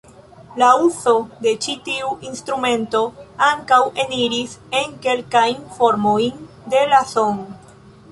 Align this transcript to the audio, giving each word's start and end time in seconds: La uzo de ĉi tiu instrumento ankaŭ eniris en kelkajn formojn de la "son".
La 0.59 0.67
uzo 0.83 1.11
de 1.45 1.51
ĉi 1.65 1.75
tiu 1.89 2.07
instrumento 2.29 3.01
ankaŭ 3.49 3.79
eniris 4.05 4.55
en 4.81 4.97
kelkajn 5.05 5.61
formojn 5.77 6.49
de 6.75 6.81
la 6.95 7.03
"son". 7.13 7.39